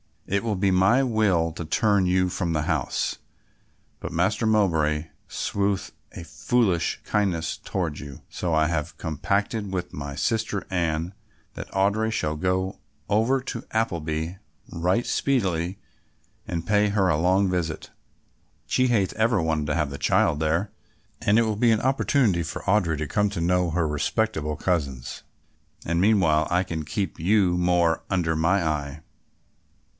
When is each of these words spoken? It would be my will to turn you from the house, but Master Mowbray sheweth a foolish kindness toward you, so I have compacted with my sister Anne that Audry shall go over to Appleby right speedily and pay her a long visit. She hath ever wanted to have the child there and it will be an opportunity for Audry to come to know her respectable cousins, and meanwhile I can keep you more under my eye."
It 0.25 0.43
would 0.45 0.61
be 0.61 0.71
my 0.71 1.03
will 1.03 1.51
to 1.51 1.65
turn 1.65 2.05
you 2.07 2.29
from 2.29 2.53
the 2.53 2.63
house, 2.63 3.17
but 3.99 4.13
Master 4.13 4.47
Mowbray 4.47 5.09
sheweth 5.27 5.91
a 6.13 6.23
foolish 6.23 7.01
kindness 7.05 7.57
toward 7.57 7.99
you, 7.99 8.21
so 8.29 8.53
I 8.53 8.65
have 8.67 8.97
compacted 8.97 9.71
with 9.71 9.93
my 9.93 10.15
sister 10.15 10.65
Anne 10.71 11.13
that 11.53 11.69
Audry 11.71 12.11
shall 12.11 12.35
go 12.35 12.79
over 13.09 13.41
to 13.41 13.63
Appleby 13.71 14.37
right 14.71 15.05
speedily 15.05 15.77
and 16.47 16.65
pay 16.65 16.87
her 16.89 17.09
a 17.09 17.17
long 17.17 17.49
visit. 17.49 17.91
She 18.65 18.87
hath 18.87 19.13
ever 19.13 19.41
wanted 19.41 19.67
to 19.67 19.75
have 19.75 19.91
the 19.91 19.97
child 19.99 20.39
there 20.39 20.71
and 21.21 21.37
it 21.37 21.43
will 21.43 21.57
be 21.57 21.71
an 21.71 21.81
opportunity 21.81 22.41
for 22.41 22.61
Audry 22.63 22.97
to 22.97 23.05
come 23.05 23.29
to 23.31 23.41
know 23.41 23.69
her 23.69 23.87
respectable 23.87 24.55
cousins, 24.55 25.23
and 25.85 25.99
meanwhile 26.01 26.47
I 26.49 26.63
can 26.63 26.85
keep 26.85 27.19
you 27.19 27.55
more 27.57 28.01
under 28.09 28.35
my 28.35 28.63
eye." 28.65 29.01